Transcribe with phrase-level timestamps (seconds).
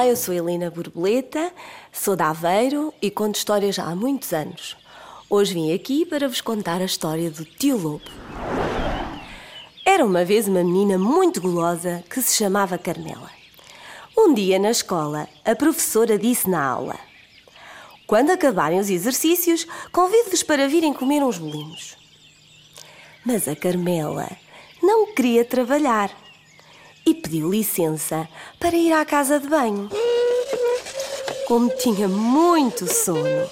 [0.00, 1.52] Olá, eu sou Helena Borboleta,
[1.92, 4.74] sou de Aveiro e conto histórias há muitos anos.
[5.28, 8.10] Hoje vim aqui para vos contar a história do tio Lobo.
[9.84, 13.28] Era uma vez uma menina muito gulosa que se chamava Carmela.
[14.16, 16.98] Um dia na escola, a professora disse na aula:
[18.06, 21.94] Quando acabarem os exercícios, convido-vos para virem comer uns bolinhos.
[23.22, 24.30] Mas a Carmela
[24.82, 26.10] não queria trabalhar
[27.06, 28.28] e pediu licença
[28.58, 29.88] para ir à casa de banho.
[31.46, 33.48] Como tinha muito sono,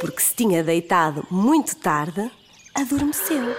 [0.00, 2.30] porque se tinha deitado muito tarde,
[2.74, 3.54] adormeceu.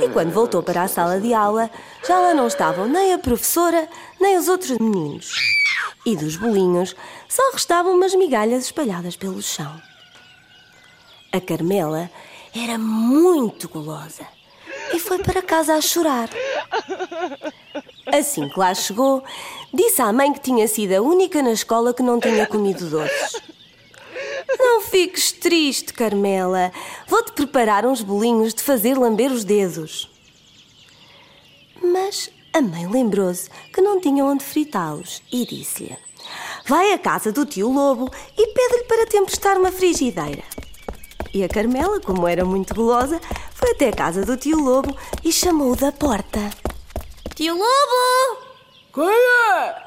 [0.00, 1.70] E quando voltou para a sala de aula,
[2.06, 3.88] já lá não estavam nem a professora,
[4.20, 5.30] nem os outros meninos.
[6.06, 6.96] E dos bolinhos
[7.28, 9.80] só restavam umas migalhas espalhadas pelo chão.
[11.30, 12.10] A Carmela
[12.54, 14.26] era muito gulosa
[14.92, 16.28] e foi para casa a chorar.
[18.12, 19.24] Assim que lá chegou,
[19.72, 23.40] disse à mãe que tinha sido a única na escola que não tinha comido doces.
[24.58, 26.70] Não fiques triste, Carmela.
[27.08, 30.10] Vou-te preparar uns bolinhos de fazer lamber os dedos.
[31.82, 35.96] Mas a mãe lembrou-se que não tinha onde fritá-los e disse-lhe:
[36.66, 40.44] Vai à casa do tio Lobo e pede-lhe para te emprestar uma frigideira.
[41.32, 43.18] E a Carmela, como era muito gulosa,
[43.54, 46.61] foi até a casa do tio Lobo e chamou-o da porta.
[47.34, 48.46] Tio Lobo!
[48.92, 49.82] Quem é?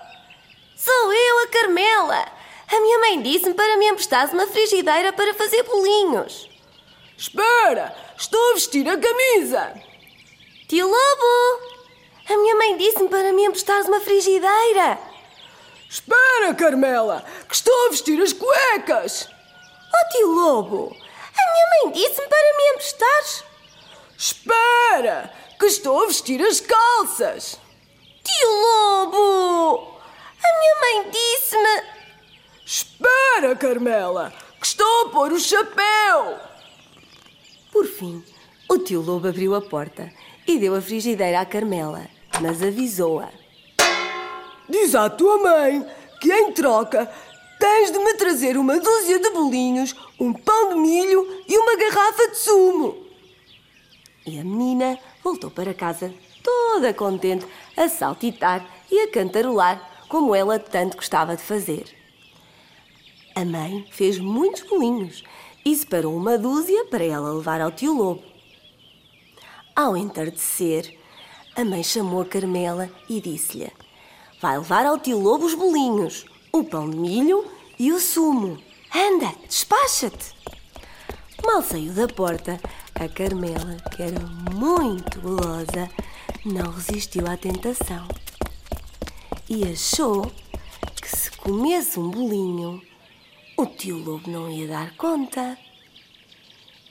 [0.76, 2.28] Sou eu, a Carmela.
[2.72, 6.50] A minha mãe disse-me para me emprestasse uma frigideira para fazer bolinhos.
[7.16, 9.74] Espera, estou a vestir a camisa.
[10.68, 11.76] Tio Lobo!
[12.28, 14.98] A minha mãe disse-me para me emprestares uma frigideira.
[15.88, 19.30] Espera, Carmela, que estou a vestir as cuecas.
[19.94, 20.98] Oh, tio Lobo!
[21.38, 23.44] A minha mãe disse-me para me emprestares.
[24.18, 27.59] Espera, que estou a vestir as calças.
[28.23, 29.96] Tio Lobo!
[30.44, 31.84] A minha mãe disse-me.
[32.66, 36.40] Espera, Carmela, que estou a pôr o chapéu.
[37.72, 38.24] Por fim,
[38.69, 40.12] o tio Lobo abriu a porta
[40.47, 42.07] e deu a frigideira à Carmela,
[42.41, 43.30] mas avisou-a.
[44.68, 45.85] Diz à tua mãe
[46.19, 47.12] que, em troca,
[47.59, 52.28] tens de me trazer uma dúzia de bolinhos, um pão de milho e uma garrafa
[52.30, 53.06] de sumo.
[54.25, 56.13] E a menina voltou para casa
[56.44, 61.86] toda contente, a saltitar e a cantarolar, como ela tanto gostava de fazer.
[63.34, 65.24] A mãe fez muitos bolinhos
[65.66, 68.24] e separou uma dúzia para ela levar ao tio Lobo.
[69.75, 70.96] Ao entardecer,
[71.56, 73.72] a mãe chamou a Carmela e disse-lhe:
[74.40, 77.44] Vai levar ao tio Lobo os bolinhos, o pão de milho
[77.80, 78.59] e o sumo.
[78.94, 80.36] Anda, despacha-te!
[81.45, 82.59] Mal saiu da porta,
[82.95, 85.89] a Carmela, que era muito gulosa,
[86.45, 88.07] não resistiu à tentação
[89.47, 90.31] e achou
[91.01, 92.81] que se comesse um bolinho,
[93.56, 95.57] o tio Lobo não ia dar conta.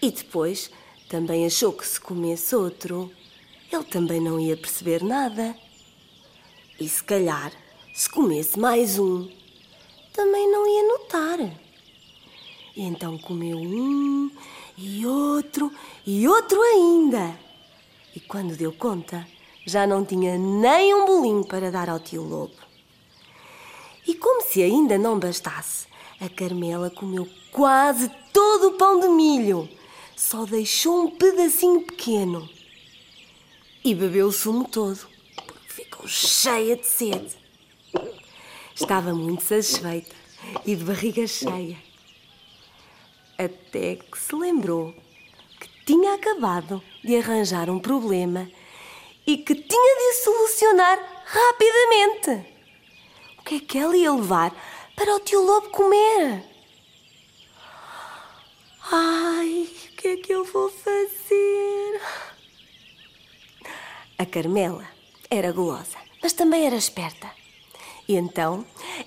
[0.00, 0.70] E depois
[1.08, 3.10] também achou que se comesse outro,
[3.72, 5.56] ele também não ia perceber nada.
[6.78, 7.52] E se calhar,
[7.92, 9.28] se comesse mais um,
[10.12, 11.63] também não ia notar.
[12.76, 14.30] E então comeu um
[14.76, 15.70] e outro
[16.06, 17.38] e outro ainda.
[18.14, 19.26] E quando deu conta,
[19.66, 22.54] já não tinha nem um bolinho para dar ao tio Lobo.
[24.06, 25.86] E como se ainda não bastasse,
[26.20, 29.68] a Carmela comeu quase todo o pão de milho.
[30.16, 32.48] Só deixou um pedacinho pequeno.
[33.84, 35.06] E bebeu o sumo todo,
[35.46, 37.36] porque ficou cheia de sede.
[38.74, 40.14] Estava muito satisfeita
[40.66, 41.76] e de barriga cheia.
[43.38, 44.94] Até que se lembrou
[45.60, 48.48] que tinha acabado de arranjar um problema
[49.26, 52.46] e que tinha de solucionar rapidamente.
[53.38, 54.54] O que é que ela ia levar
[54.94, 56.44] para o tio Lobo comer?
[58.92, 62.00] Ai, o que é que eu vou fazer?
[64.16, 64.86] A Carmela
[65.28, 67.43] era gulosa, mas também era esperta.
[68.06, 68.64] E então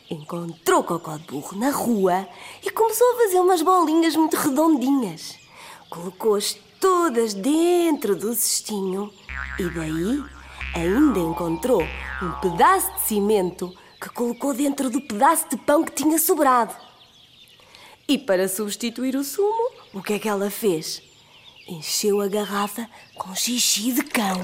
[0.10, 2.28] encontrou Cocó de Burro na rua
[2.64, 5.38] e começou a fazer umas bolinhas muito redondinhas.
[5.90, 9.12] Colocou-as todas dentro do cestinho
[9.60, 10.24] e daí
[10.76, 11.82] ainda encontrou
[12.22, 16.76] um pedaço de cimento que colocou dentro do pedaço de pão que tinha sobrado.
[18.08, 21.02] E para substituir o sumo, o que é que ela fez?
[21.68, 24.44] Encheu a garrafa com xixi de cão.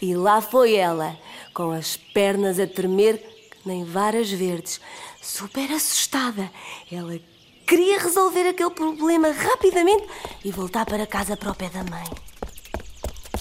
[0.00, 1.18] E lá foi ela,
[1.58, 4.80] com as pernas a tremer que nem varas verdes,
[5.20, 6.48] super assustada.
[6.88, 7.18] Ela
[7.66, 10.06] queria resolver aquele problema rapidamente
[10.44, 12.06] e voltar para casa para o pé da mãe.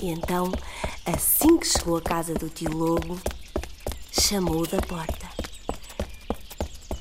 [0.01, 0.51] E então,
[1.05, 3.21] assim que chegou à casa do tio Lobo,
[4.11, 5.27] chamou da porta.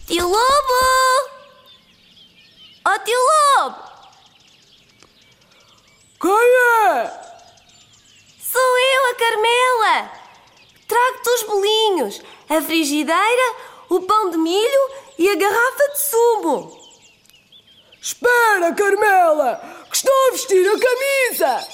[0.07, 1.31] Tio Lobo!
[2.87, 3.19] Oh, tio
[3.63, 3.79] Lobo!
[6.21, 7.11] Quem é?
[8.39, 10.25] Sou eu, a Carmela!
[10.88, 13.56] Trago-te os bolinhos, a frigideira,
[13.88, 16.87] o pão de milho e a garrafa de sumo.
[18.00, 21.69] Espera, Carmela, que estou a vestir a camisa.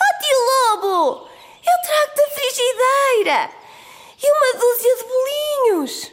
[0.00, 1.28] Oh, tio Lobo!
[1.64, 3.50] Eu trago-te a frigideira
[4.22, 6.12] e uma dúzia de bolinhos.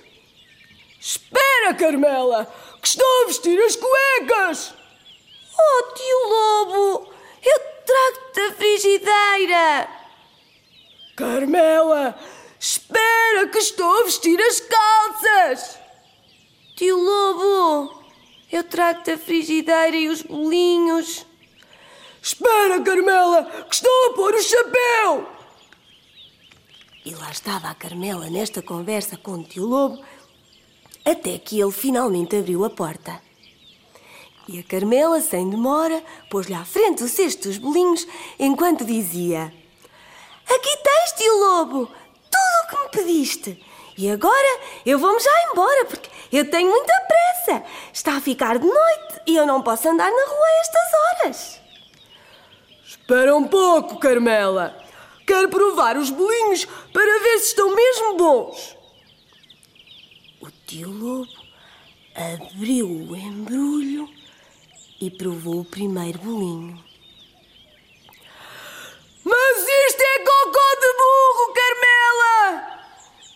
[0.99, 4.73] Espera, Carmela, que estou a vestir as cuecas.
[5.57, 7.13] Oh, tio Lobo!
[7.41, 9.98] Eu trago-te a frigideira.
[11.19, 12.17] Carmela,
[12.57, 15.77] espera que estou a vestir as calças.
[16.77, 18.01] Tio Lobo,
[18.49, 21.25] eu trago-te a frigideira e os bolinhos.
[22.21, 25.29] Espera, Carmela, que estou a pôr o chapéu.
[27.03, 30.01] E lá estava a Carmela nesta conversa com o tio Lobo,
[31.03, 33.21] até que ele finalmente abriu a porta.
[34.47, 38.07] E a Carmela, sem demora, pôs-lhe à frente o cesto dos bolinhos,
[38.39, 39.53] enquanto dizia:
[40.49, 40.88] Aqui tens,
[41.19, 41.85] tio Lobo,
[42.31, 43.65] tudo o que me pediste.
[43.97, 47.63] E agora eu vou-me já embora, porque eu tenho muita pressa.
[47.91, 51.61] Está a ficar de noite e eu não posso andar na rua a estas horas.
[52.85, 54.81] Espera um pouco, Carmela.
[55.27, 58.77] Quero provar os bolinhos para ver se estão mesmo bons.
[60.41, 61.27] O tio Lobo
[62.15, 64.09] abriu o embrulho
[65.01, 66.89] e provou o primeiro bolinho.
[69.23, 72.79] Mas isto é cocó de burro, Carmela!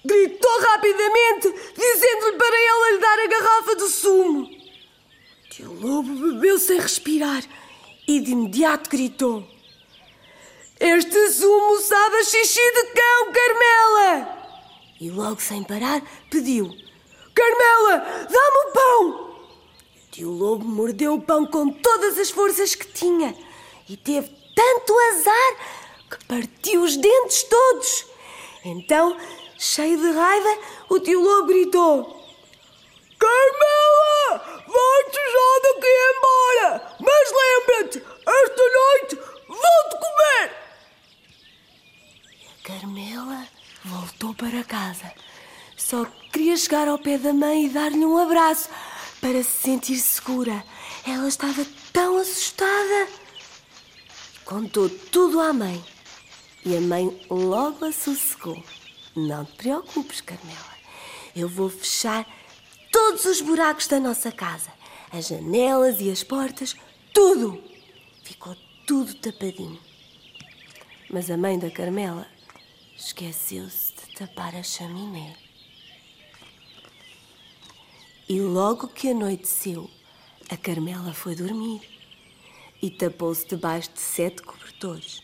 [0.06, 4.50] Gritou rapidamente, dizendo-lhe para ela lhe dar a garrafa de sumo.
[5.50, 7.44] Tio Lobo bebeu sem respirar
[8.08, 9.48] e de imediato gritou:
[10.80, 14.44] Este sumo sabe a xixi de cão, Carmela!
[15.00, 16.70] E logo sem parar pediu:
[17.34, 19.38] Carmela, dá-me o pão!
[20.08, 23.36] O tio Lobo mordeu o pão com todas as forças que tinha
[23.88, 25.56] e teve tanto azar
[26.10, 28.06] que partiu os dentes todos.
[28.66, 29.18] Então,
[29.64, 32.22] cheio de raiva, o tio Lobo gritou:
[33.18, 36.98] Carmela, vai-te já daqui embora!
[37.00, 39.16] Mas lembra-te, esta noite
[39.48, 40.46] vou-te comer!
[42.50, 43.48] A Carmela
[43.86, 45.12] voltou para casa.
[45.78, 48.70] Só queria chegar ao pé da mãe e dar-lhe um abraço
[49.22, 50.64] para se sentir segura.
[51.08, 53.08] Ela estava tão assustada.
[54.46, 55.84] Contou tudo à mãe.
[56.66, 58.62] E a mãe logo a sossegou.
[59.16, 60.74] Não te preocupes, Carmela.
[61.36, 62.28] Eu vou fechar
[62.92, 64.72] todos os buracos da nossa casa.
[65.12, 66.76] As janelas e as portas,
[67.14, 67.64] tudo.
[68.24, 68.56] Ficou
[68.88, 69.80] tudo tapadinho.
[71.10, 72.28] Mas a mãe da Carmela
[72.98, 75.36] esqueceu-se de tapar a chaminé.
[78.28, 79.90] E logo que anoiteceu,
[80.50, 81.82] a Carmela foi dormir
[82.82, 85.22] e tapou-se debaixo de sete cobertores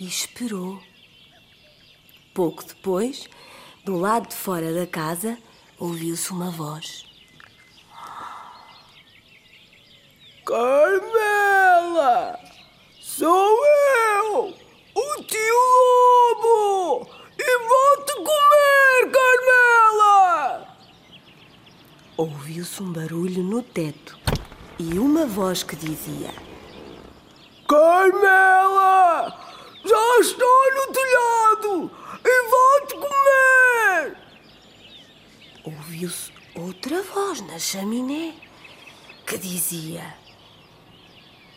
[0.00, 0.82] e esperou.
[2.38, 3.28] Pouco depois,
[3.84, 5.36] do lado de fora da casa,
[5.76, 7.04] ouviu-se uma voz.
[10.46, 12.38] Carmela!
[13.00, 13.58] Sou
[14.06, 14.54] eu,
[14.94, 15.56] o tio
[16.36, 17.10] Lobo!
[17.36, 20.76] E vou-te comer, Carmela!
[22.16, 24.16] Ouviu-se um barulho no teto
[24.78, 26.32] e uma voz que dizia:
[27.68, 29.48] Carmela!
[29.84, 31.90] Já estou no telhado
[32.24, 34.16] e vou-te comer!
[35.98, 38.32] Ouviu-se outra voz na chaminé
[39.26, 40.14] que dizia: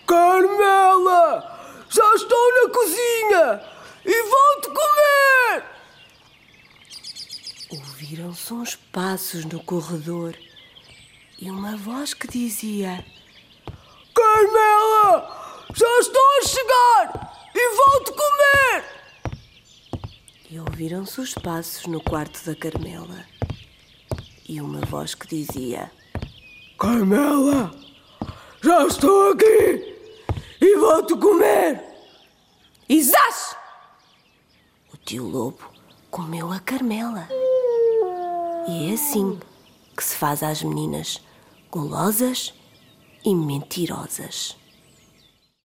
[0.07, 1.85] Carmela!
[1.87, 3.61] Já estou na cozinha
[4.03, 5.63] e vou-te comer!
[7.69, 10.35] Ouviram-se uns passos no corredor
[11.37, 13.05] e uma voz que dizia:
[14.15, 15.67] Carmela!
[15.71, 18.85] Já estou a chegar e vou-te comer!
[20.49, 23.23] E ouviram-se os passos no quarto da Carmela
[24.51, 25.89] e uma voz que dizia:
[26.77, 27.71] Carmela!
[28.61, 29.95] Já estou aqui
[30.59, 31.81] e vou-te comer!
[32.89, 33.55] E zás!
[34.93, 35.71] O tio Lobo
[36.09, 37.29] comeu a Carmela.
[38.67, 39.39] E é assim
[39.95, 41.21] que se faz às meninas
[41.71, 42.53] golosas
[43.23, 44.57] e mentirosas.